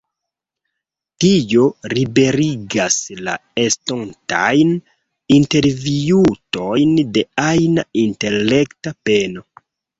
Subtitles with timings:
[1.23, 4.73] Tio liberigas la estontajn
[5.39, 9.49] intervjuotojn de ajna intelekta peno.